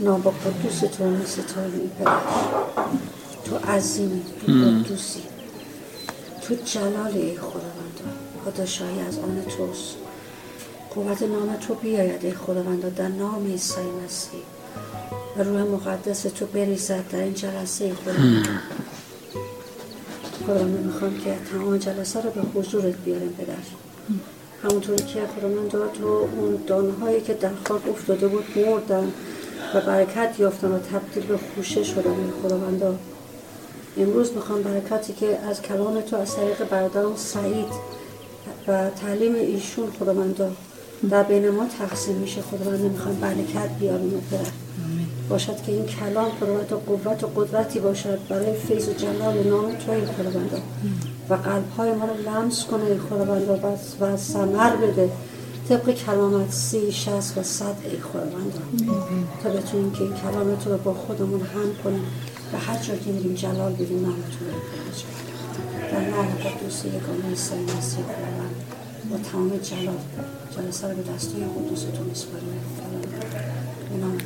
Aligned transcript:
نابا 0.00 0.32
دوست 0.62 0.84
تو 0.84 1.04
رو 1.04 1.26
ستاره 1.26 1.90
تو 3.44 3.56
عظیمی 3.56 4.22
تو 4.46 4.52
قدوسی. 4.52 5.22
تو 6.42 6.54
جلال 6.64 7.12
ای 7.14 7.36
خداوندا. 7.36 8.04
پادشاهی 8.44 9.00
از 9.00 9.18
آن 9.18 9.42
توست. 9.56 9.96
قوت 10.94 11.22
نام 11.22 11.56
تو 11.56 11.74
بیاید 11.74 12.24
ای 12.24 12.32
خداوندا 12.32 12.88
در 12.88 13.08
نام 13.08 13.46
عیسی 13.46 13.80
مسیح. 14.04 14.40
و 15.36 15.42
روح 15.42 15.62
مقدس 15.62 16.22
تو 16.22 16.46
بریزد 16.46 17.04
در 17.10 17.18
این 17.18 17.34
جلسه 17.34 17.84
ای 17.84 17.92
خداوندا. 17.92 18.50
خداوندا 20.46 20.80
می‌خوام 20.92 21.18
که 21.18 21.34
تمام 21.52 21.76
جلسه 21.78 22.20
رو 22.20 22.30
به 22.30 22.40
حضورت 22.40 22.94
بیاریم 23.04 23.34
پدر. 23.38 23.54
همونطوری 24.62 25.04
که 25.04 25.20
خداوندا 25.36 25.88
تو 25.88 26.06
اون 26.06 26.62
دانهایی 26.66 27.20
که 27.20 27.34
در 27.34 27.50
خاک 27.68 27.88
افتاده 27.88 28.28
بود 28.28 28.44
مردن. 28.56 29.12
و 29.74 29.80
برکت 29.80 30.34
یافتن 30.38 30.72
و 30.72 30.78
تبدیل 30.78 31.26
به 31.26 31.38
خوشه 31.54 31.82
شدن 31.84 32.10
ای 32.10 32.30
خداوندا 32.42 32.94
امروز 33.98 34.32
می‌خوام 34.32 34.62
برکاتی 34.62 35.12
که 35.12 35.38
از 35.50 35.62
کلام 35.62 36.00
تو 36.00 36.16
از 36.16 36.36
طریق 36.36 36.68
برادرم 36.68 37.16
سعید 37.16 37.68
و 38.68 38.90
تعلیم 38.90 39.34
ایشون 39.34 39.90
خداوندا 39.98 40.50
در 41.10 41.22
بین 41.22 41.48
ما 41.48 41.66
تقسیم 41.78 42.16
میشه. 42.16 42.42
خداوند 42.42 42.80
می‌خوام 42.80 43.14
برکت 43.14 43.68
بیاریم 43.80 44.14
و 44.14 44.36
باشد 45.28 45.62
که 45.66 45.72
این 45.72 45.86
کلام 45.86 46.30
خداوند 46.40 46.68
قوت 46.68 47.24
و 47.24 47.26
قدرتی 47.26 47.80
باشد 47.80 48.18
برای 48.28 48.54
فیض 48.54 48.88
و 48.88 48.92
جلال 48.92 49.42
نام 49.46 49.72
توی 49.72 50.06
خداوندا. 50.06 50.56
و 51.30 51.34
قلب 51.34 51.70
های 51.76 51.92
ما 51.92 52.04
رو 52.04 52.30
لمس 52.30 52.64
کنه 52.64 52.84
ای 52.84 52.98
خداوندا 52.98 53.76
و 54.00 54.16
سمر 54.16 54.76
بده. 54.76 55.10
طبق 55.68 55.90
کلامت 55.90 56.50
سی 56.50 56.92
شست 56.92 57.38
و 57.38 57.42
صد 57.42 57.76
ای 57.84 57.98
خداوندا 58.00 58.60
تا 59.42 59.48
بتونیم 59.48 59.92
که 59.92 60.02
این 60.02 60.12
کلامت 60.14 60.66
رو 60.66 60.78
با 60.78 60.94
خودمون 60.94 61.40
هم 61.40 61.82
کنیم. 61.84 62.04
و 62.52 62.58
هر 62.58 62.78
جا 62.78 62.96
که 62.96 63.10
میریم 63.10 63.34
جلال 63.34 63.72
بدیم 63.72 64.00
نامتون 64.00 64.48
رو 64.48 64.54
در 65.92 66.10
نام 66.10 66.26
قدوس 66.26 66.84
یگانه 66.84 67.28
عیسی 67.28 67.54
مسیح 67.54 68.04
خداوند. 68.04 68.54
با 69.10 69.16
تمام 69.32 69.48
جلال 69.56 69.98
جلسه 70.56 70.88
رو 70.88 70.96
به 70.96 71.12
دستای 71.12 71.40
قدوستون 71.40 72.06
میسپاریم. 72.08 72.48
به 73.90 73.96
نام 73.96 74.18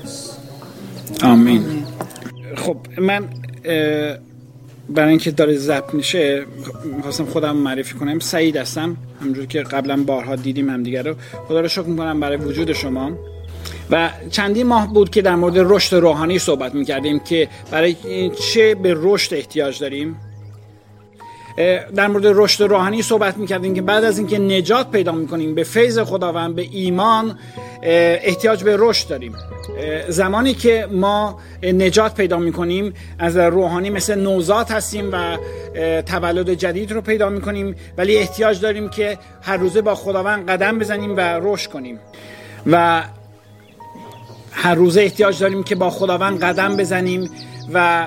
قدوس 0.00 0.30
آمین. 1.22 1.84
خب 2.56 2.76
من 2.98 3.28
برای 4.90 5.10
اینکه 5.10 5.30
داره 5.30 5.56
ضبط 5.56 5.94
میشه 5.94 6.44
می‌خواستم 6.96 7.24
خودم 7.24 7.56
معرفی 7.56 7.94
کنم. 7.94 8.18
سعید 8.18 8.56
هستم. 8.56 8.96
همونجور 9.20 9.46
که 9.46 9.62
قبلا 9.62 10.02
بارها 10.02 10.36
دیدیم 10.36 10.70
هم 10.70 10.82
دیگر 10.82 11.02
رو. 11.02 11.14
خدا 11.48 11.60
رو 11.60 11.68
شکر 11.68 11.82
می‌کنم 11.82 12.20
برای 12.20 12.36
وجود 12.36 12.72
شما. 12.72 13.10
و 13.90 14.10
چندین 14.30 14.66
ماه 14.66 14.92
بود 14.92 15.10
که 15.10 15.22
در 15.22 15.36
مورد 15.36 15.54
رشد 15.56 15.96
روحانی 15.96 16.38
صحبت 16.38 16.74
می‌کردیم 16.74 17.18
که 17.20 17.48
برای 17.70 17.96
چه 18.30 18.74
به 18.74 18.94
رشد 18.96 19.34
احتیاج 19.34 19.78
داریم. 19.80 20.16
در 21.96 22.06
مورد 22.06 22.24
رشد 22.26 22.64
روحانی 22.64 23.02
صحبت 23.02 23.36
می‌کردیم 23.36 23.74
که 23.74 23.82
بعد 23.82 24.04
از 24.04 24.18
اینکه 24.18 24.38
نجات 24.38 24.90
پیدا 24.90 25.12
می‌کنیم 25.12 25.54
به 25.54 25.62
فیض 25.62 25.98
خداوند 25.98 26.54
به 26.54 26.66
ایمان 26.72 27.38
احتیاج 27.82 28.64
به 28.64 28.76
رشد 28.78 29.08
داریم. 29.08 29.34
زمانی 30.08 30.54
که 30.54 30.88
ما 30.90 31.38
نجات 31.62 32.14
پیدا 32.14 32.38
می‌کنیم 32.38 32.94
از 33.18 33.36
روحانی 33.36 33.90
مثل 33.90 34.20
نوزاد 34.20 34.70
هستیم 34.70 35.10
و 35.12 35.36
تولد 36.02 36.50
جدید 36.50 36.92
رو 36.92 37.00
پیدا 37.00 37.28
می‌کنیم 37.28 37.74
ولی 37.96 38.16
احتیاج 38.16 38.60
داریم 38.60 38.88
که 38.88 39.18
هر 39.42 39.56
روزه 39.56 39.82
با 39.82 39.94
خداوند 39.94 40.50
قدم 40.50 40.78
بزنیم 40.78 41.16
و 41.16 41.20
رشد 41.20 41.70
کنیم. 41.70 41.98
و 42.66 43.02
هر 44.52 44.74
روزه 44.74 45.00
احتیاج 45.00 45.40
داریم 45.40 45.62
که 45.62 45.74
با 45.74 45.90
خداوند 45.90 46.44
قدم 46.44 46.76
بزنیم 46.76 47.30
و 47.72 48.06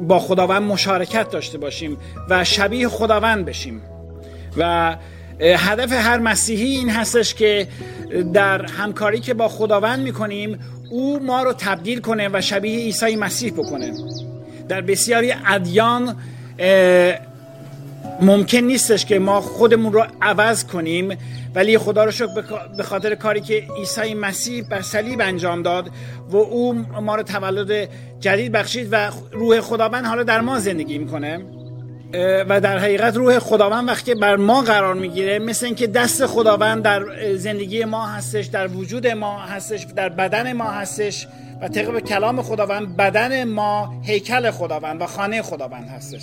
با 0.00 0.18
خداوند 0.18 0.62
مشارکت 0.62 1.30
داشته 1.30 1.58
باشیم 1.58 1.96
و 2.30 2.44
شبیه 2.44 2.88
خداوند 2.88 3.44
بشیم. 3.44 3.82
و 4.56 4.96
هدف 5.40 5.92
هر 5.92 6.18
مسیحی 6.18 6.76
این 6.76 6.90
هستش 6.90 7.34
که 7.34 7.68
در 8.32 8.66
همکاری 8.66 9.20
که 9.20 9.34
با 9.34 9.48
خداوند 9.48 10.00
می‌کنیم 10.00 10.58
او 10.90 11.18
ما 11.22 11.42
رو 11.42 11.52
تبدیل 11.52 12.00
کنه 12.00 12.30
و 12.32 12.40
شبیه 12.40 12.78
عیسی 12.78 13.16
مسیح 13.16 13.52
بکنه. 13.52 13.92
در 14.68 14.80
بسیاری 14.80 15.34
ادیان 15.46 16.16
ممکن 18.20 18.58
نیستش 18.58 19.04
که 19.04 19.18
ما 19.18 19.40
خودمون 19.40 19.92
رو 19.92 20.06
عوض 20.22 20.64
کنیم 20.64 21.18
ولی 21.54 21.78
خدا 21.78 22.04
رو 22.04 22.10
شکر 22.10 22.26
به 22.76 22.82
خاطر 22.82 23.14
کاری 23.14 23.40
که 23.40 23.66
عیسی 23.78 24.14
مسیح 24.14 24.64
بر 24.70 24.82
صلیب 24.82 25.20
انجام 25.20 25.62
داد 25.62 25.90
و 26.28 26.36
او 26.36 26.72
ما 27.02 27.16
رو 27.16 27.22
تولد 27.22 27.88
جدید 28.20 28.52
بخشید 28.52 28.88
و 28.90 29.10
روح 29.32 29.60
خداوند 29.60 30.06
حالا 30.06 30.22
در 30.22 30.40
ما 30.40 30.58
زندگی 30.58 30.98
می‌کنه. 30.98 31.40
و 32.48 32.60
در 32.60 32.78
حقیقت 32.78 33.16
روح 33.16 33.38
خداوند 33.38 33.88
وقتی 33.88 34.14
بر 34.14 34.36
ما 34.36 34.62
قرار 34.62 34.94
می‌گیره 34.94 35.38
مثل 35.38 35.66
اینکه 35.66 35.86
دست 35.86 36.26
خداوند 36.26 36.82
در 36.82 37.34
زندگی 37.36 37.84
ما 37.84 38.06
هستش 38.06 38.46
در 38.46 38.66
وجود 38.66 39.06
ما 39.06 39.38
هستش 39.38 39.86
در 39.96 40.08
بدن 40.08 40.52
ما 40.52 40.70
هستش 40.70 41.26
و 41.62 41.68
طبق 41.68 41.98
کلام 41.98 42.42
خداوند 42.42 42.96
بدن 42.96 43.44
ما 43.44 44.02
هیکل 44.02 44.50
خداوند 44.50 45.02
و 45.02 45.06
خانه 45.06 45.42
خداوند 45.42 45.88
هستش. 45.88 46.22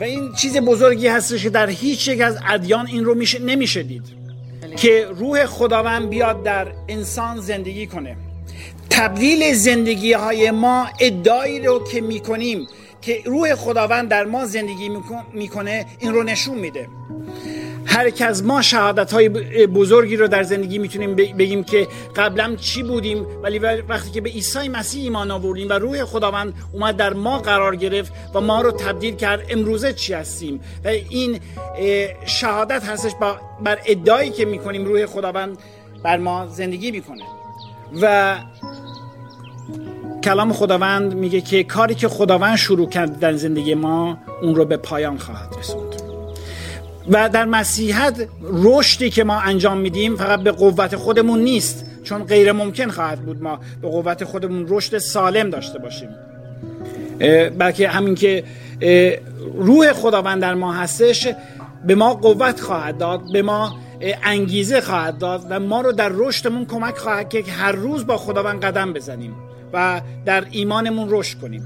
و 0.00 0.04
این 0.04 0.32
چیز 0.32 0.56
بزرگی 0.56 1.08
هستش 1.08 1.42
که 1.42 1.50
در 1.50 1.70
هیچ 1.70 2.08
یک 2.08 2.20
از 2.20 2.38
ادیان 2.48 2.86
این 2.86 3.04
رو 3.04 3.14
میشه 3.14 3.38
نمیشه 3.38 3.82
دید 3.82 4.04
که 4.76 5.06
روح 5.10 5.46
خداوند 5.46 6.10
بیاد 6.10 6.42
در 6.42 6.66
انسان 6.88 7.40
زندگی 7.40 7.86
کنه. 7.86 8.16
تبدیل 8.90 9.54
زندگی 9.54 10.12
های 10.12 10.50
ما 10.50 10.88
ادعایی 11.00 11.60
رو 11.60 11.84
که 11.84 12.00
می‌کنیم 12.00 12.66
که 13.06 13.22
روح 13.24 13.54
خداوند 13.54 14.08
در 14.08 14.24
ما 14.24 14.46
زندگی 14.46 14.90
می‌کنه 15.32 15.86
این 15.98 16.14
رو 16.14 16.22
نشون 16.22 16.58
میده. 16.58 16.88
هر 17.84 18.06
یک 18.06 18.22
از 18.22 18.44
ما 18.44 18.62
شهادت 18.62 19.12
های 19.12 19.28
بزرگی 19.66 20.16
رو 20.16 20.28
در 20.28 20.42
زندگی 20.42 20.78
می‌تونیم 20.78 21.14
بگیم 21.14 21.64
که 21.64 21.88
قبلا 22.16 22.56
چی 22.56 22.82
بودیم 22.82 23.26
ولی 23.42 23.58
وقتی 23.58 24.10
که 24.10 24.20
به 24.20 24.30
عیسی 24.30 24.68
مسیح 24.68 25.02
ایمان 25.02 25.30
آوردیم 25.30 25.68
و 25.68 25.72
روح 25.72 26.04
خداوند 26.04 26.54
اومد 26.72 26.96
در 26.96 27.12
ما 27.12 27.38
قرار 27.38 27.76
گرفت 27.76 28.12
و 28.34 28.40
ما 28.40 28.60
رو 28.60 28.70
تبدیل 28.72 29.16
کرد 29.16 29.46
امروزه 29.48 29.92
چی 29.92 30.12
هستیم؟ 30.12 30.60
و 30.84 30.88
این 30.88 31.40
شهادت 32.26 32.84
هستش 32.84 33.12
بر 33.62 33.78
ادعایی 33.86 34.30
که 34.30 34.44
می‌کنیم 34.44 34.84
روح 34.84 35.06
خداوند 35.06 35.58
بر 36.02 36.16
ما 36.16 36.46
زندگی 36.46 36.90
می‌کنه. 36.90 37.22
و 38.02 38.36
کلام 40.26 40.52
خداوند 40.52 41.14
میگه 41.14 41.40
که 41.40 41.64
کاری 41.64 41.94
که 41.94 42.08
خداوند 42.08 42.56
شروع 42.56 42.88
کرد 42.88 43.18
در 43.18 43.32
زندگی 43.32 43.74
ما 43.74 44.18
اون 44.42 44.54
رو 44.54 44.64
به 44.64 44.76
پایان 44.76 45.18
خواهد 45.18 45.54
رسوند. 45.58 46.02
و 47.10 47.28
در 47.28 47.44
مسیحیت 47.44 48.14
رشدی 48.42 49.10
که 49.10 49.24
ما 49.24 49.40
انجام 49.40 49.78
میدیم 49.78 50.16
فقط 50.16 50.40
به 50.40 50.52
قوت 50.52 50.96
خودمون 50.96 51.38
نیست 51.38 51.86
چون 52.04 52.24
غیر 52.24 52.52
ممکن 52.52 52.90
خواهد 52.90 53.20
بود 53.20 53.42
ما 53.42 53.60
به 53.82 53.88
قوت 53.88 54.24
خودمون 54.24 54.66
رشد 54.68 54.98
سالم 54.98 55.50
داشته 55.50 55.78
باشیم. 55.78 56.08
بلکه 57.58 57.88
همین 57.88 58.14
که 58.14 58.44
روح 59.54 59.92
خداوند 59.92 60.42
در 60.42 60.54
ما 60.54 60.72
هستش 60.72 61.28
به 61.86 61.94
ما 61.94 62.14
قوت 62.14 62.60
خواهد 62.60 62.98
داد 62.98 63.20
به 63.32 63.42
ما 63.42 63.76
انگیزه 64.22 64.80
خواهد 64.80 65.18
داد 65.18 65.46
و 65.50 65.60
ما 65.60 65.80
رو 65.80 65.92
در 65.92 66.10
رشدمون 66.14 66.66
کمک 66.66 66.96
خواهد 66.96 67.28
که 67.28 67.42
هر 67.42 67.72
روز 67.72 68.06
با 68.06 68.16
خداوند 68.16 68.64
قدم 68.64 68.92
بزنیم. 68.92 69.45
و 69.72 70.00
در 70.24 70.44
ایمانمون 70.50 71.08
رشد 71.10 71.38
کنیم. 71.38 71.62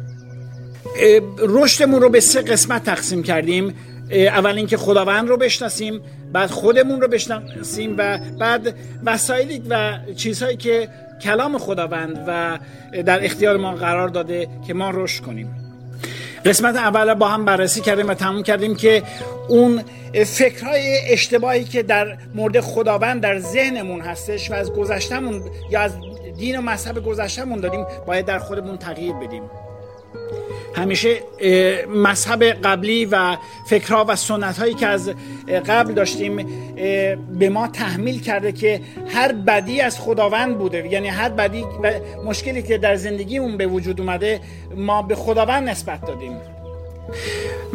رشدمون 1.38 2.02
رو 2.02 2.08
به 2.08 2.20
سه 2.20 2.42
قسمت 2.42 2.84
تقسیم 2.84 3.22
کردیم. 3.22 3.74
اول 4.10 4.56
اینکه 4.56 4.76
خداوند 4.76 5.28
رو 5.28 5.36
بشناسیم 5.36 6.00
بعد 6.32 6.50
خودمون 6.50 7.00
رو 7.00 7.08
بشناسیم 7.08 7.94
و 7.98 8.18
بعد 8.38 8.74
وسایلی 9.04 9.62
و 9.68 9.98
چیزهایی 10.16 10.56
که 10.56 10.88
کلام 11.22 11.58
خداوند 11.58 12.24
و 12.26 12.58
در 13.02 13.24
اختیار 13.24 13.56
ما 13.56 13.72
قرار 13.72 14.08
داده 14.08 14.48
که 14.66 14.74
ما 14.74 14.90
رشد 14.94 15.24
کنیم. 15.24 15.60
قسمت 16.44 16.76
اول 16.76 17.14
با 17.14 17.28
هم 17.28 17.44
بررسی 17.44 17.80
کردیم 17.80 18.08
و 18.08 18.14
تموم 18.14 18.42
کردیم 18.42 18.76
که 18.76 19.02
اون 19.48 19.82
فکرهای 20.26 20.98
اشتباهی 21.12 21.64
که 21.64 21.82
در 21.82 22.18
مورد 22.34 22.60
خداوند 22.60 23.20
در 23.20 23.38
ذهنمون 23.38 24.00
هستش 24.00 24.50
و 24.50 24.54
از 24.54 24.72
گذشتمون 24.72 25.42
یا 25.70 25.80
از 25.80 25.92
دین 26.36 26.58
و 26.58 26.62
مذهب 26.62 27.04
گذشتمون 27.04 27.60
داریم 27.60 27.86
باید 28.06 28.26
در 28.26 28.38
خودمون 28.38 28.76
تغییر 28.76 29.12
بدیم. 29.12 29.42
همیشه 30.74 31.16
مذهب 31.88 32.42
قبلی 32.44 33.04
و 33.04 33.36
فکرها 33.66 34.04
و 34.08 34.16
سنت 34.16 34.58
هایی 34.58 34.74
که 34.74 34.86
از 34.86 35.10
قبل 35.66 35.92
داشتیم 35.92 36.46
به 37.38 37.48
ما 37.48 37.68
تحمیل 37.68 38.20
کرده 38.20 38.52
که 38.52 38.80
هر 39.08 39.32
بدی 39.32 39.80
از 39.80 40.00
خداوند 40.00 40.58
بوده. 40.58 40.88
یعنی 40.88 41.08
هر 41.08 41.28
بدی 41.28 41.64
و 41.82 41.92
مشکلی 42.24 42.62
که 42.62 42.78
در 42.78 42.96
زندگیمون 42.96 43.56
به 43.56 43.66
وجود 43.66 44.00
اومده 44.00 44.40
ما 44.76 45.02
به 45.02 45.14
خداوند 45.14 45.68
نسبت 45.68 46.06
دادیم. 46.06 46.36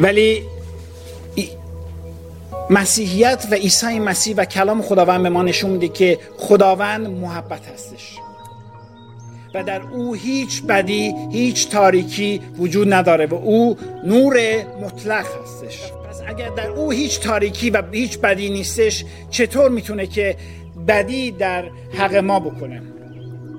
ولی 0.00 0.42
مسیحیت 2.70 3.46
و 3.50 3.54
عیسی 3.54 3.98
مسیح 3.98 4.34
و 4.36 4.44
کلام 4.44 4.82
خداوند 4.82 5.22
به 5.22 5.28
ما 5.28 5.42
نشون 5.42 5.70
میده 5.70 5.88
که 5.88 6.18
خداوند 6.36 7.06
محبت 7.06 7.66
هستش. 7.74 8.18
و 9.56 9.62
در 9.62 9.82
او 9.82 10.14
هیچ 10.14 10.62
بدی 10.62 11.14
هیچ 11.32 11.68
تاریکی 11.68 12.40
وجود 12.58 12.92
نداره 12.92 13.26
و 13.26 13.34
او 13.34 13.76
نور 14.04 14.36
مطلق 14.82 15.26
هستش. 15.42 15.92
پس 16.08 16.20
اگر 16.26 16.48
در 16.48 16.68
او 16.68 16.90
هیچ 16.90 17.20
تاریکی 17.20 17.70
و 17.70 17.82
هیچ 17.92 18.18
بدی 18.18 18.50
نیستش 18.50 19.04
چطور 19.30 19.70
می‌تونه 19.70 20.06
که 20.06 20.36
بدی 20.88 21.30
در 21.30 21.64
حق 21.98 22.14
ما 22.14 22.40
بکنه؟ 22.40 22.82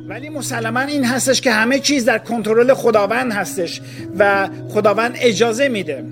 ولی 0.10 0.30
مسلما 0.30 0.80
این 0.80 1.06
هستش 1.06 1.42
که 1.42 1.52
همه 1.52 1.80
چیز 1.80 2.06
در 2.06 2.18
کنترل 2.18 2.74
خداوند 2.74 3.32
هستش 3.32 3.82
و 4.18 4.50
خداوند 4.70 5.16
اجازه 5.20 5.68
میده. 5.68 6.04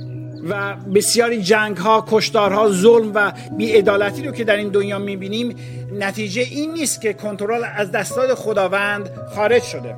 و 0.50 0.76
بسیاری 0.76 1.42
جنگ 1.42 1.78
ها 1.78 2.06
کشتارها 2.08 2.72
ظلم 2.72 3.12
و 3.16 3.32
بیعدالتی 3.58 4.24
رو 4.24 4.32
که 4.32 4.44
در 4.44 4.56
این 4.56 4.70
دنیا 4.70 5.00
می‌بینیم 5.00 5.56
نتیجه 6.00 6.42
این 6.42 6.74
نیست 6.74 7.02
که 7.02 7.14
کنترل 7.14 7.64
از 7.76 7.92
دستاد 7.92 8.34
خداوند 8.34 9.10
خارج 9.36 9.64
شده. 9.64 9.96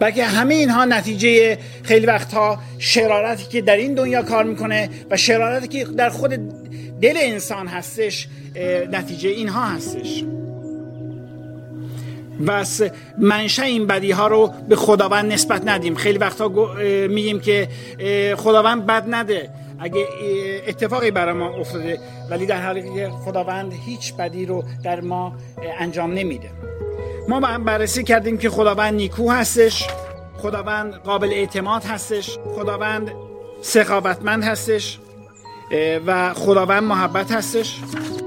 بلکه 0.00 0.24
همه 0.24 0.54
اینها 0.54 0.84
نتیجه 0.84 1.58
خیلی 1.82 2.06
وقتها 2.06 2.58
شرارتی 2.78 3.44
که 3.44 3.60
در 3.60 3.76
این 3.76 3.94
دنیا 3.94 4.22
کار 4.22 4.44
می‌کنه 4.44 4.90
و 5.10 5.16
شرارتی 5.16 5.68
که 5.68 5.84
در 5.84 6.08
خود 6.08 6.30
دل 7.00 7.14
انسان 7.16 7.66
هستش 7.66 8.28
نتیجه 8.92 9.28
اینها 9.28 9.64
هستش. 9.64 10.24
بس 12.46 12.82
منشه 13.18 13.62
این 13.62 13.86
بدی 13.86 14.10
ها 14.10 14.26
رو 14.26 14.52
به 14.68 14.76
خداوند 14.76 15.32
نسبت 15.32 15.62
ندیم. 15.64 15.94
خیلی 15.94 16.18
وقتا 16.18 16.48
میگیم 17.08 17.40
که 17.40 17.68
خداوند 18.36 18.86
بد 18.86 19.04
نده. 19.08 19.50
اگه 19.80 20.06
اتفاقی 20.66 21.10
برای 21.10 21.34
ما 21.34 21.48
افتاده 21.48 21.98
ولی 22.30 22.46
در 22.46 22.66
حالی 22.66 23.08
خداوند 23.08 23.72
هیچ 23.86 24.14
بدی 24.14 24.46
رو 24.46 24.64
در 24.84 25.00
ما 25.00 25.36
انجام 25.78 26.12
نمیده. 26.12 26.50
ما 27.28 27.40
بررسی 27.40 28.04
کردیم 28.04 28.38
که 28.38 28.50
خداوند 28.50 28.94
نیکو 28.94 29.30
هستش 29.30 29.86
خداوند 30.36 30.94
قابل 30.94 31.28
اعتماد 31.32 31.84
هستش 31.84 32.38
خداوند 32.54 33.12
سخاوتمند 33.60 34.44
هستش 34.44 34.98
و 36.06 36.34
خداوند 36.34 36.82
محبت 36.82 37.32
هستش 37.32 37.80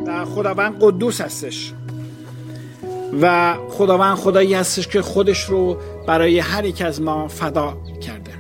و 0.08 0.26
خداوند 0.26 0.78
قدوس 0.82 1.22
هستش. 1.22 1.74
و 3.22 3.56
خداوند 3.70 4.18
خدایی 4.18 4.54
هستش 4.54 4.88
که 4.88 5.02
خودش 5.02 5.44
رو 5.44 5.78
برای 6.08 6.40
هر 6.40 6.66
یک 6.66 6.82
از 6.82 7.02
ما 7.02 7.28
فدا 7.28 7.78
کرده. 8.08 8.32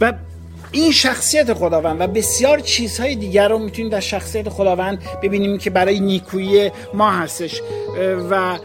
و 0.00 0.12
این 0.72 0.92
شخصیت 0.92 1.54
خداوند 1.54 2.00
و 2.00 2.06
بسیار 2.06 2.60
چیزهای 2.60 3.16
دیگر 3.16 3.48
رو 3.48 3.58
می‌تونیم 3.58 3.90
در 3.90 4.00
شخصیت 4.00 4.48
خداوند 4.48 5.02
ببینیم 5.22 5.58
که 5.58 5.70
برای 5.70 6.00
نیکویی 6.00 6.70
ما 6.94 7.10
هستش. 7.10 7.62
و 8.30 8.58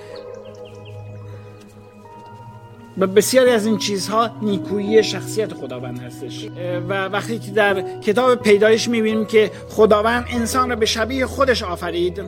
و 2.97 3.07
بسیاری 3.07 3.51
از 3.51 3.65
این 3.65 3.77
چیزها 3.77 4.30
نیکویی 4.41 5.03
شخصیت 5.03 5.53
خداوند 5.53 6.00
هستش. 6.00 6.47
و 6.89 7.06
وقتی 7.06 7.39
که 7.39 7.51
در 7.51 8.00
کتاب 8.00 8.36
پیدایش 8.36 8.88
می‌بینیم 8.88 9.25
که 9.25 9.51
خداوند 9.69 10.25
انسان 10.30 10.69
را 10.69 10.75
به 10.75 10.86
شبیه 10.86 11.25
خودش 11.25 11.63
آفرید. 11.63 12.21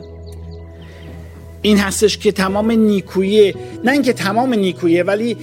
این 1.62 1.78
هستش 1.78 2.18
که 2.18 2.32
تمام 2.32 2.70
نیکویی 2.70 3.54
نه 3.84 3.92
اینکه 3.92 4.12
تمام 4.12 4.54
نیکویی 4.54 5.02
ولی 5.02 5.36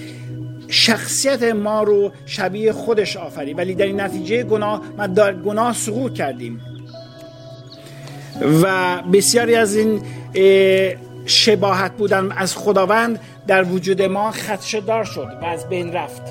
شخصیت 0.67 1.43
ما 1.43 1.83
رو 1.83 2.11
شبیه 2.25 2.71
خودش 2.71 3.17
آفری 3.17 3.53
ولی 3.53 3.75
در 3.75 3.85
این 3.85 4.01
نتیجه 4.01 4.43
گناه 4.43 4.81
ما 4.97 5.07
در 5.07 5.33
گناه 5.33 5.73
سقوط 5.73 6.13
کردیم. 6.13 6.61
و 8.63 8.97
بسیاری 9.13 9.55
از 9.55 9.75
این 9.75 10.01
شباهت 11.25 11.91
بودن 11.97 12.31
از 12.31 12.55
خداوند 12.55 13.19
در 13.47 13.63
وجود 13.63 14.01
ما 14.01 14.31
خدشه 14.31 14.81
دار 14.81 15.03
شد 15.03 15.27
و 15.41 15.45
از 15.45 15.69
بین 15.69 15.93
رفت. 15.93 16.21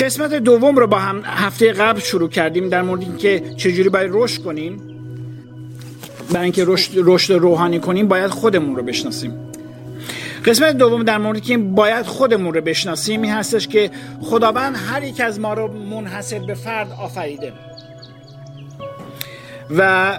قسمت 0.00 0.34
دوم 0.34 0.76
رو 0.76 0.86
با 0.86 0.98
هم 0.98 1.22
هفته 1.24 1.72
قبل 1.72 2.00
شروع 2.00 2.28
کردیم 2.28 2.68
در 2.68 2.82
مورد 2.82 3.02
اینکه 3.02 3.42
چجوری 3.56 3.88
باید 3.88 4.10
رشد 4.14 4.42
کنیم. 4.42 4.89
برای 6.30 6.44
اینکه 6.44 6.64
رشد 6.66 6.92
رشد 6.96 7.32
روحانی 7.32 7.80
کنیم 7.80 8.08
باید 8.08 8.30
خودمون 8.30 8.76
رو 8.76 8.82
بشناسیم. 8.82 9.32
قسمت 10.44 10.76
دوم 10.76 11.02
در 11.02 11.18
مورد 11.18 11.40
که 11.40 11.58
باید 11.58 12.06
خودمون 12.06 12.54
رو 12.54 12.60
بشناسیم 12.60 13.22
این 13.22 13.32
هستش 13.32 13.68
که 13.68 13.90
خداوند 14.22 14.76
هر 14.76 15.02
یک 15.02 15.20
از 15.20 15.40
ما 15.40 15.54
رو 15.54 15.72
منحصر 15.72 16.38
به 16.38 16.54
فرد 16.54 16.92
آفریده. 17.00 17.52
و 19.76 20.18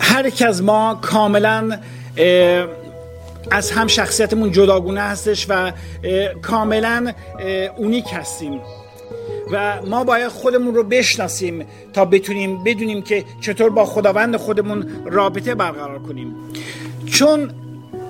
هر 0.00 0.26
یک 0.26 0.42
از 0.42 0.62
ما 0.62 0.98
کاملا 1.02 1.78
از 3.50 3.70
هم 3.70 3.86
شخصیتمون 3.86 4.52
جداگونه 4.52 5.00
هستش 5.00 5.46
و 5.48 5.72
کاملا 6.42 7.12
اونیک 7.76 8.06
هستیم. 8.12 8.60
و 9.52 9.82
ما 9.86 10.04
باید 10.04 10.28
خودمون 10.28 10.74
رو 10.74 10.82
بشناسیم 10.82 11.66
تا 11.92 12.04
بتونیم 12.04 12.64
بدونیم 12.64 13.02
که 13.02 13.24
چطور 13.40 13.70
با 13.70 13.84
خداوند 13.84 14.36
خودمون 14.36 14.86
رابطه 15.04 15.54
برقرار 15.54 15.98
کنیم. 15.98 16.34
چون 17.06 17.50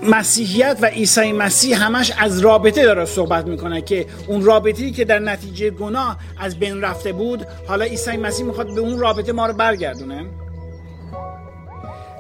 مسیحیت 0.03 0.79
و 0.83 0.87
عیسی 0.87 1.33
مسیح 1.33 1.85
همش 1.85 2.13
از 2.19 2.41
رابطه 2.41 2.85
داره 2.85 3.05
صحبت 3.05 3.47
می‌کنه 3.47 3.83
که 3.83 4.07
اون 4.29 4.45
رابطه‌ای 4.45 4.91
که 4.91 5.05
در 5.05 5.19
نتیجه 5.19 5.71
گناه 5.71 6.17
از 6.39 6.59
بین 6.59 6.81
رفته 6.81 7.13
بود 7.13 7.47
حالا 7.69 7.85
عیسی 7.85 8.17
مسیح 8.17 8.47
می‌خواد 8.47 8.75
به 8.75 8.81
اون 8.81 8.99
رابطه 8.99 9.33
ما 9.33 9.47
رو 9.47 9.55
برگردونه. 9.55 10.27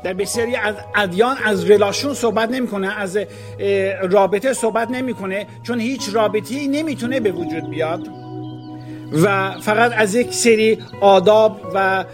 در 0.04 0.14
بسیاری 0.14 0.56
از 0.56 0.74
ادیان 0.94 1.36
از 1.44 1.70
رلاشون 1.70 2.14
صحبت 2.14 2.50
نمی‌کنه 2.50 2.98
از 2.98 3.18
رابطه 4.10 4.52
صحبت 4.52 4.90
نمی‌کنه 4.90 5.46
چون 5.62 5.80
هیچ 5.80 6.08
رابطه‌ای 6.12 6.68
نمی‌تونه 6.68 7.20
به 7.20 7.32
وجود 7.32 7.70
بیاد. 7.70 8.08
و 9.12 9.50
فقط 9.60 9.92
از 9.96 10.14
یک 10.14 10.32
سری 10.32 10.78
آداب 11.00 11.60
و 11.74 12.04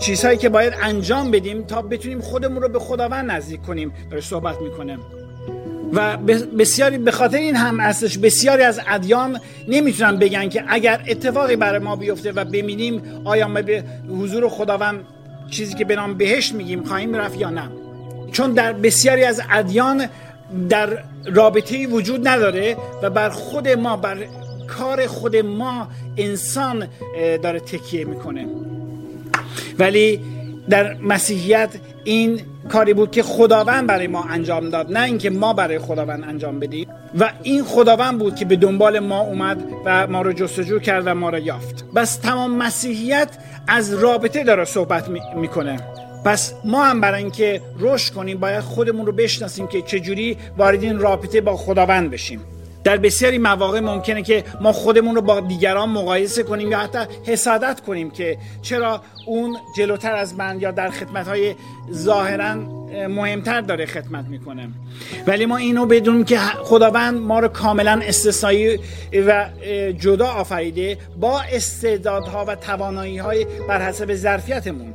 چیزهایی 0.00 0.38
که 0.38 0.48
باید 0.48 0.72
انجام 0.82 1.30
بدیم 1.30 1.62
تا 1.62 1.82
بتونیم 1.82 2.20
خودمون 2.20 2.62
رو 2.62 2.68
به 2.68 2.78
خداوند 2.78 3.30
نزدیک 3.30 3.62
کنیم 3.62 3.92
داره 4.10 4.22
صحبت 4.22 4.60
می‌کنه. 4.60 4.98
و 5.92 6.16
بسیاری 6.58 6.98
به 6.98 7.10
خاطر 7.10 7.36
این 7.36 7.56
هم 7.56 7.80
هستش 7.80 8.18
بسیاری 8.18 8.62
از 8.62 8.80
ادیان 8.88 9.40
نمی‌تونن 9.68 10.16
بگن 10.16 10.48
که 10.48 10.64
اگر 10.68 11.04
اتفاقی 11.08 11.56
برای 11.56 11.78
ما 11.78 11.96
بیفته 11.96 12.32
و 12.32 12.44
ببینیم 12.44 13.02
آیا 13.24 13.48
ما 13.48 13.62
به 13.62 13.84
حضور 14.10 14.48
خداوند 14.48 15.04
چیزی 15.50 15.74
که 15.74 15.84
به 15.84 15.96
نام 15.96 16.14
بهشت 16.14 16.54
میگیم 16.54 16.84
خواهیم 16.84 17.16
رفت 17.16 17.40
یا 17.40 17.50
نه. 17.50 17.62
چون 18.32 18.52
در 18.52 18.72
بسیاری 18.72 19.24
از 19.24 19.42
ادیان 19.50 20.06
در 20.68 21.04
رابطه 21.34 21.86
وجود 21.86 22.28
نداره 22.28 22.76
و 23.02 23.10
بر 23.10 23.28
خود 23.28 23.68
ما 23.68 23.96
بر 23.96 24.16
کار 24.78 25.06
خود 25.06 25.36
ما 25.36 25.88
انسان 26.16 26.88
داره 27.42 27.60
تکیه 27.60 28.04
می‌کنه. 28.04 28.46
ولی 29.78 30.20
در 30.70 30.94
مسیحیت 30.94 31.70
این 32.04 32.40
کاری 32.68 32.94
بود 32.94 33.10
که 33.10 33.22
خداوند 33.22 33.86
برای 33.86 34.06
ما 34.06 34.22
انجام 34.22 34.70
داد 34.70 34.92
نه 34.92 35.02
اینکه 35.02 35.30
ما 35.30 35.52
برای 35.52 35.78
خداوند 35.78 36.24
انجام 36.24 36.60
بدیم. 36.60 36.88
و 37.18 37.32
این 37.42 37.64
خداوند 37.64 38.18
بود 38.18 38.36
که 38.36 38.44
به 38.44 38.56
دنبال 38.56 38.98
ما 38.98 39.20
اومد 39.20 39.64
و 39.84 40.06
ما 40.06 40.22
رو 40.22 40.32
جستجو 40.32 40.78
کرد 40.78 41.02
و 41.06 41.14
ما 41.14 41.30
رو 41.30 41.38
یافت. 41.38 41.84
بس 41.94 42.16
تمام 42.16 42.56
مسیحیت 42.56 43.28
از 43.68 43.94
رابطه 43.94 44.44
داره 44.44 44.64
صحبت 44.64 45.08
می‌کنه. 45.36 45.80
پس 46.24 46.54
ما 46.64 46.84
هم 46.84 47.00
برای 47.00 47.22
اینکه 47.22 47.60
رشد 47.78 48.14
کنیم 48.14 48.38
باید 48.38 48.60
خودمون 48.60 49.06
رو 49.06 49.12
بشناسیم 49.12 49.66
که 49.66 49.82
چجوری 49.82 50.36
وارد 50.58 50.82
این 50.82 50.98
رابطه 50.98 51.40
با 51.40 51.56
خداوند 51.56 52.10
بشیم. 52.10 52.40
در 52.84 52.96
بسیاری 52.96 53.38
مواقع 53.38 53.80
ممکنه 53.80 54.22
که 54.22 54.44
ما 54.60 54.72
خودمون 54.72 55.14
رو 55.14 55.22
با 55.22 55.40
دیگران 55.40 55.88
مقایسه 55.88 56.42
کنیم 56.42 56.70
یا 56.70 56.78
حتی 56.78 56.98
حسادت 57.26 57.80
کنیم 57.80 58.10
که 58.10 58.38
چرا 58.62 59.02
اون 59.26 59.56
جلوتر 59.76 60.14
از 60.14 60.34
من 60.34 60.60
یا 60.60 60.70
در 60.70 60.90
خدمت 60.90 61.28
های 61.28 61.54
ظاهرا 61.92 62.54
مهمتر 63.08 63.60
داره 63.60 63.86
خدمت 63.86 64.24
می‌کنه. 64.28 64.68
ولی 65.26 65.46
ما 65.46 65.56
اینو 65.56 65.86
بدونیم 65.86 66.24
که 66.24 66.38
خداوند 66.38 67.20
ما 67.20 67.40
رو 67.40 67.48
کاملا 67.48 68.00
استثنایی 68.04 68.78
و 69.26 69.46
جدا 69.98 70.26
آفریده 70.26 70.98
با 71.20 71.40
استعدادها 71.40 72.44
و 72.44 72.54
توانایی 72.54 73.18
های 73.18 73.46
بر 73.68 73.82
حسب 73.82 74.14
ظرفیتمون. 74.14 74.94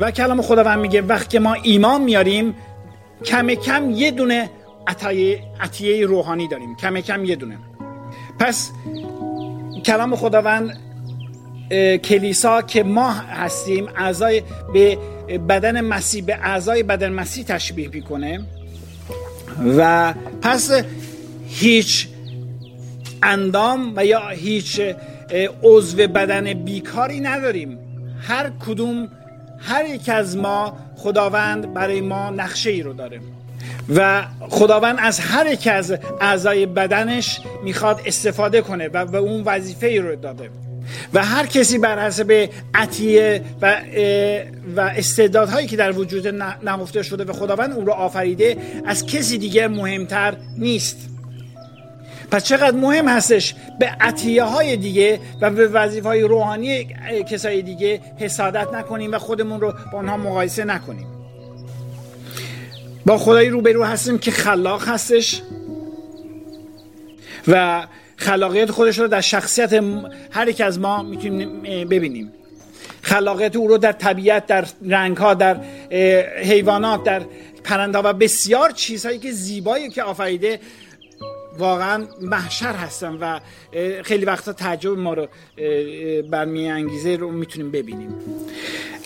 و 0.00 0.10
کلام 0.10 0.42
خداوند 0.42 0.78
میگه 0.78 1.02
وقتی 1.02 1.38
ما 1.38 1.54
ایمان 1.54 2.02
میاریم 2.02 2.54
کم 3.24 3.54
کم 3.54 3.90
یه 3.90 4.10
دونه 4.10 4.50
عطیه 5.60 6.06
روحانی 6.06 6.48
داریم. 6.48 6.76
کم 6.76 7.00
کم 7.00 7.24
یه 7.24 7.36
دونه. 7.36 7.58
پس 8.38 8.70
کلام 9.84 10.16
خداوند 10.16 10.78
کلیسا 12.04 12.62
که 12.62 12.82
ما 12.82 13.10
هستیم 13.10 13.88
اعضای 13.96 14.42
به 14.72 14.98
بدن 15.48 15.80
مسیح 15.80 16.24
به 16.24 16.38
اعضای 16.42 16.82
بدن 16.82 17.12
مسیح 17.12 17.44
تشبیه 17.44 17.88
می‌کنه. 17.88 18.40
و 19.78 20.14
پس 20.42 20.70
هیچ 21.48 22.08
اندام 23.22 23.92
و 23.96 24.04
یا 24.04 24.28
هیچ 24.28 24.80
عضو 25.62 25.96
بدن 25.96 26.52
بیکاری 26.52 27.20
نداریم. 27.20 27.78
هر 28.22 28.50
کدوم 28.66 29.08
هر 29.58 29.84
یک 29.84 30.08
از 30.08 30.36
ما 30.36 30.76
خداوند 30.96 31.74
برای 31.74 32.00
ما 32.00 32.30
نقشه 32.30 32.70
ای 32.70 32.82
رو 32.82 32.92
داره. 32.92 33.20
و 33.88 34.22
خداوند 34.40 34.96
از 35.00 35.20
هر 35.20 35.46
یک 35.46 35.68
از 35.72 35.94
اعضای 36.20 36.66
بدنش 36.66 37.40
می‌خواد 37.64 38.00
استفاده 38.06 38.60
کنه 38.60 38.88
و 38.88 39.06
به 39.06 39.18
اون 39.18 39.42
وظیفه 39.44 39.86
ای 39.86 39.98
رو 39.98 40.16
داده. 40.16 40.50
و 41.14 41.24
هر 41.24 41.46
کسی 41.46 41.78
بر 41.78 42.06
حسب 42.06 42.48
عطیه 42.74 43.42
و 43.62 43.76
و 44.76 44.80
استعدادهایی 44.80 45.66
که 45.66 45.76
در 45.76 45.92
وجود 45.92 46.28
نهفته 46.62 47.02
شده 47.02 47.24
و 47.24 47.32
خداوند 47.32 47.72
اون 47.72 47.86
رو 47.86 47.92
آفریده 47.92 48.56
از 48.86 49.06
کسی 49.06 49.38
دیگر 49.38 49.68
مهمتر 49.68 50.36
نیست. 50.58 50.96
پس 52.30 52.44
چقدر 52.44 52.76
مهم 52.76 53.08
هستش 53.08 53.54
به 53.78 53.86
عطیه 54.00 54.44
های 54.44 54.76
دیگه 54.76 55.20
و 55.40 55.50
به 55.50 55.68
وظیفه 55.68 56.08
های 56.08 56.22
روحانی 56.22 56.84
کسای 57.30 57.62
دیگه 57.62 58.00
حسادت 58.16 58.74
نکنیم 58.74 59.12
و 59.12 59.18
خودمون 59.18 59.60
رو 59.60 59.74
با 59.92 59.98
آنها 59.98 60.16
مقایسه 60.16 60.64
نکنیم. 60.64 61.11
با 63.06 63.18
خدایی 63.18 63.48
روبرو 63.48 63.84
هستیم 63.84 64.18
که 64.18 64.30
خلاق 64.30 64.88
هستش 64.88 65.42
و 67.48 67.86
خلاقیت 68.16 68.70
خودش 68.70 68.98
رو 68.98 69.08
در 69.08 69.20
شخصیت 69.20 69.84
هر 70.30 70.48
یک 70.48 70.60
از 70.60 70.78
ما 70.78 71.02
می‌تونیم 71.02 71.62
ببینیم. 71.62 72.32
خلاقیت 73.02 73.56
او 73.56 73.68
رو 73.68 73.78
در 73.78 73.92
طبیعت 73.92 74.46
در 74.46 74.64
رنگ 74.82 75.16
ها 75.16 75.34
در 75.34 75.60
حیوانات 76.42 77.04
در 77.04 77.22
پرنده 77.64 77.98
و 77.98 78.12
بسیار 78.12 78.70
چیزهایی 78.70 79.18
که 79.18 79.32
زیبایی 79.32 79.90
که 79.90 80.02
آفریده 80.02 80.60
واقعا 81.58 82.06
محشر 82.20 82.72
هستن 82.72 83.14
و 83.20 83.40
خیلی 84.02 84.24
وقتا 84.24 84.52
تعجب 84.52 84.98
ما 84.98 85.14
رو 85.14 85.26
برمی 86.30 86.70
انگیزه 86.70 87.16
رو 87.16 87.30
می‌تونیم 87.30 87.70
ببینیم. 87.70 88.14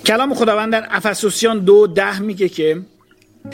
کلام 0.06 0.34
خداوند 0.34 0.72
در 0.72 0.86
افسوسیان 0.90 1.58
دو 1.58 1.86
ده 1.86 2.20
میگه 2.20 2.48
که 2.48 2.78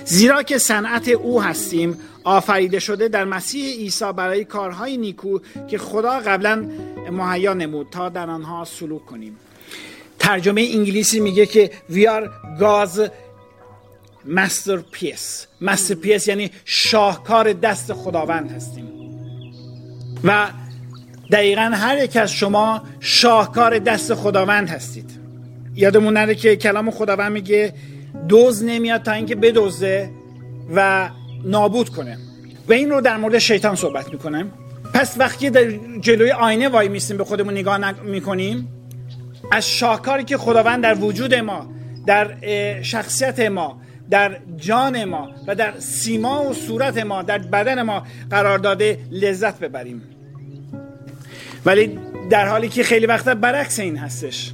زیرا 0.05 0.43
که 0.43 0.59
صنعت 0.59 1.09
او 1.09 1.43
هستیم 1.43 1.99
آفریده 2.25 2.79
شده 2.79 3.09
در 3.09 3.25
مسیح 3.25 3.77
عیسی 3.77 4.13
برای 4.17 4.45
کارهای 4.45 4.97
نیکو 4.97 5.39
که 5.69 5.79
خدا 5.79 6.21
قبلا 6.21 6.69
مهیا 7.11 7.55
نمود 7.55 7.87
تا 7.91 8.09
در 8.09 8.31
آنها 8.31 8.65
سلوک 8.65 9.07
کنیم. 9.07 9.37
ترجمه 10.19 10.69
انگلیسی 10.73 11.21
میگه 11.21 11.47
که 11.47 11.71
we 11.91 11.95
are 11.95 12.29
God's 12.61 13.01
masterpiece. 14.27 15.47
Masterpiece 15.63 16.29
یعنی 16.29 16.51
شاهکار 16.65 17.53
دست 17.53 17.93
خداوند 17.93 18.51
هستیم. 18.51 18.89
و 20.25 20.47
دقیقا 21.33 21.71
هر 21.75 22.05
یک 22.05 22.17
از 22.17 22.33
شما 22.33 22.83
شاهکار 23.01 23.79
دست 23.79 24.15
خداوند 24.15 24.69
هستید. 24.69 25.11
یادمون 25.75 26.13
نره 26.15 26.35
که 26.35 26.57
کلام 26.57 26.91
خداوند 26.91 27.33
میگه 27.33 27.75
دوز 28.29 28.65
نمیاد 28.65 29.03
تا 29.03 29.13
اینکه 29.13 29.35
بدوزه 29.35 30.11
و 30.75 31.11
نابود 31.45 31.89
کنه. 31.89 32.19
و 32.69 32.73
این 32.73 32.91
رو 32.91 33.01
در 33.01 33.17
مورد 33.17 33.39
شیطان 33.39 33.77
صحبت 33.77 34.13
می‌کنه 34.13 34.47
پس 34.95 35.15
وقتی 35.19 35.51
در 35.51 35.71
جلوی 36.01 36.31
آینه 36.31 36.69
وای 36.69 36.89
میستیم 36.89 37.17
به 37.17 37.25
خودمون 37.25 37.55
نگاه 37.55 38.03
می‌کنیم 38.03 38.69
از 39.53 39.69
شاهکاری 39.69 40.25
که 40.25 40.37
خداوند 40.37 40.83
در 40.83 40.95
وجود 40.95 41.35
ما 41.35 41.73
در 42.07 42.37
شخصیت 42.83 43.41
ما 43.41 43.81
در 44.11 44.37
جان 44.57 45.05
ما 45.05 45.31
و 45.47 45.55
در 45.55 45.73
سیما 45.79 46.45
و 46.45 46.55
صورت 46.55 46.99
ما 46.99 47.23
در 47.23 47.39
بدن 47.39 47.83
ما 47.83 48.03
قرار 48.31 48.59
داده 48.59 48.99
لذت 49.11 49.59
ببریم. 49.59 50.03
ولی 51.67 51.99
در 52.31 52.49
حالی 52.49 52.69
که 52.69 52.83
خیلی 52.83 53.07
وقتا 53.07 53.35
برعکس 53.35 53.79
این 53.79 53.97
هستش. 53.97 54.53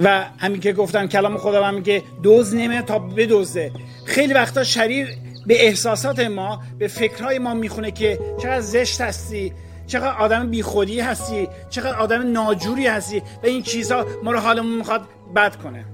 و 0.00 0.24
همین 0.38 0.60
که 0.60 0.72
گفتم 0.72 1.06
کلام 1.06 1.38
خدا 1.38 1.70
میگه 1.70 2.02
دوز 2.22 2.54
نمیه 2.54 2.82
تا 2.82 2.98
بدوزه 2.98 3.72
خیلی 4.04 4.34
وقتا 4.34 4.64
شریر 4.64 5.08
به 5.46 5.66
احساسات 5.66 6.20
ما 6.20 6.60
به 6.78 6.88
فکرهای 6.88 7.38
ما 7.38 7.54
می‌خونه 7.54 7.90
که 7.90 8.18
چقدر 8.38 8.60
زشت 8.60 9.00
هستی 9.00 9.52
چقدر 9.86 10.16
آدم 10.18 10.50
بیخودی 10.50 11.00
هستی 11.00 11.48
چقدر 11.70 11.96
آدم 11.96 12.32
ناجوری 12.32 12.86
هستی 12.86 13.18
و 13.18 13.46
این 13.46 13.62
چیزها 13.62 14.06
ما 14.22 14.32
رو 14.32 14.38
حالمون 14.38 14.76
می‌خواد 14.76 15.00
بد 15.36 15.56
کنه. 15.56 15.84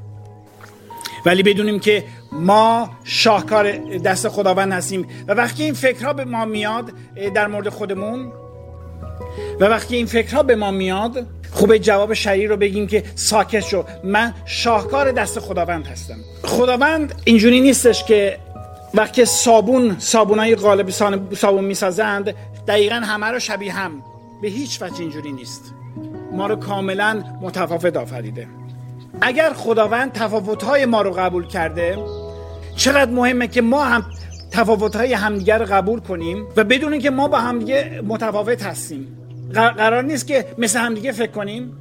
ولی 1.26 1.42
بدونیم 1.42 1.80
که 1.80 2.04
ما 2.32 2.90
شاهکار 3.04 3.72
دست 3.98 4.28
خداوند 4.28 4.72
هستیم 4.72 5.06
و 5.28 5.32
وقتی 5.32 5.62
این 5.64 5.74
فکرها 5.74 6.12
به 6.12 6.24
ما 6.24 6.44
میاد 6.44 6.92
در 7.34 7.46
مورد 7.46 7.68
خودمون 7.68 8.32
و 9.60 9.64
وقتی 9.64 9.96
این 9.96 10.06
فکرها 10.06 10.42
به 10.42 10.56
ما 10.56 10.70
میاد 10.70 11.26
خوبه 11.62 11.78
جواب 11.78 12.14
شریر 12.14 12.50
رو 12.50 12.56
بگیم 12.56 12.86
که 12.86 13.04
ساکت 13.14 13.60
شو. 13.60 13.84
من 14.04 14.34
شاهکار 14.44 15.12
دست 15.12 15.40
خداوند 15.40 15.86
هستم. 15.86 16.16
خداوند 16.44 17.14
اینجوری 17.24 17.60
نیستش 17.60 18.04
که 18.04 18.38
وقتی 18.94 19.24
صابون 19.24 19.96
صابونای 19.98 20.56
غالب 20.56 20.90
صابون 21.34 21.64
می‌سازند 21.64 22.34
دقیقا 22.68 22.94
همه 22.94 23.26
رو 23.26 23.38
شبیه 23.38 23.72
هم. 23.72 23.92
به 24.42 24.48
هیچ 24.48 24.82
وجه 24.82 25.00
اینجوری 25.00 25.32
نیست. 25.32 25.74
ما 26.32 26.46
رو 26.46 26.56
کاملا 26.56 27.24
متفاوت 27.40 27.96
آفریده. 27.96 28.46
اگر 29.20 29.52
خداوند 29.52 30.12
تفاوت‌های 30.12 30.86
ما 30.86 31.02
رو 31.02 31.10
قبول 31.10 31.46
کرده 31.46 31.98
چقدر 32.76 33.10
مهمه 33.10 33.48
که 33.48 33.62
ما 33.62 33.84
هم 33.84 34.04
تفاوت‌های 34.50 35.12
همدیگر 35.12 35.64
قبول 35.64 36.00
کنیم 36.00 36.46
و 36.56 36.64
بدونیم 36.64 37.00
که 37.00 37.10
ما 37.10 37.28
با 37.28 37.38
همدیگه 37.38 38.00
متفاوت 38.06 38.62
هستیم. 38.62 39.18
قرار 39.52 40.02
نیست 40.02 40.26
که 40.26 40.46
مثل 40.58 40.78
همدیگه 40.78 41.12
فکر 41.12 41.30
کنیم. 41.30 41.72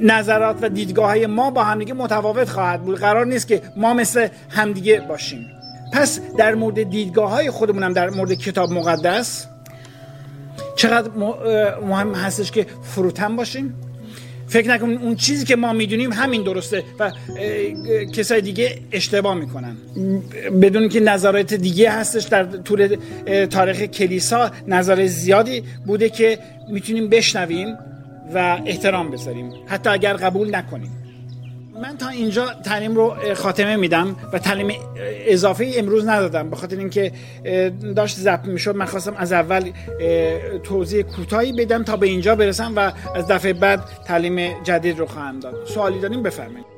نظرات 0.00 0.58
و 0.62 0.68
دیدگاه 0.68 1.06
های 1.06 1.26
ما 1.26 1.50
با 1.50 1.64
همدیگه 1.64 1.94
متفاوت 1.94 2.48
خواهد 2.48 2.82
بود. 2.82 2.98
قرار 2.98 3.26
نیست 3.26 3.48
که 3.48 3.62
ما 3.76 3.94
مثل 3.94 4.28
همدیگه 4.48 5.00
باشیم. 5.00 5.46
پس 5.92 6.20
در 6.38 6.54
مورد 6.54 6.90
دیدگاه 6.90 7.30
های 7.30 7.50
خودمونم 7.50 7.92
در 7.92 8.10
مورد 8.10 8.32
کتاب 8.32 8.72
مقدس 8.72 9.46
چقدر 10.76 11.10
مهم 11.86 12.14
هستش 12.14 12.50
که 12.50 12.66
فروتن 12.82 13.36
باشیم؟ 13.36 13.74
فکر 14.48 14.68
نکنیم 14.68 14.98
اون 15.02 15.16
چیزی 15.16 15.44
که 15.44 15.56
ما 15.56 15.72
می‌دونیم 15.72 16.12
همین 16.12 16.42
درسته 16.42 16.84
و 16.98 17.12
کسای 18.14 18.40
دیگه 18.40 18.78
اشتباه 18.92 19.34
می‌کنن. 19.34 19.76
بدون 20.62 20.88
که 20.88 21.00
نظرات 21.00 21.54
دیگه 21.54 21.90
هستش 21.90 22.24
در 22.24 22.44
طول 22.44 22.96
تاریخ 23.50 23.82
کلیسا 23.82 24.50
نظر 24.68 25.06
زیادی 25.06 25.62
بوده 25.86 26.08
که 26.08 26.38
می‌تونیم 26.68 27.08
بشنویم 27.08 27.68
و 28.34 28.58
احترام 28.66 29.10
بذاریم. 29.10 29.52
حتی 29.66 29.90
اگر 29.90 30.12
قبول 30.12 30.54
نکنیم. 30.54 30.90
من 31.82 31.96
تا 31.96 32.08
اینجا 32.08 32.46
تعلیم 32.64 32.94
رو 32.94 33.14
خاتمه 33.34 33.76
میدم 33.76 34.16
و 34.32 34.38
تعلیم 34.38 34.72
اضافه 35.26 35.72
امروز 35.76 36.06
ندادم 36.08 36.50
به 36.50 36.56
خاطر 36.56 36.76
اینکه 36.76 37.12
داشت 37.96 38.16
ضبط 38.16 38.44
می‌شد. 38.44 38.76
من 38.76 38.84
خواستم 38.84 39.14
از 39.16 39.32
اول 39.32 39.70
توضیح 40.62 41.02
کوتاهی 41.02 41.52
بدم 41.52 41.84
تا 41.84 41.96
به 41.96 42.06
اینجا 42.06 42.34
برسم 42.36 42.72
و 42.76 42.92
از 43.14 43.26
دفعه 43.26 43.52
بعد 43.52 43.80
تعلیم 44.06 44.62
جدید 44.62 44.98
رو 44.98 45.06
خواهم 45.06 45.40
داد. 45.40 45.54
سوالی 45.66 46.00
داریم؟ 46.00 46.22
بفرمایید. 46.22 46.75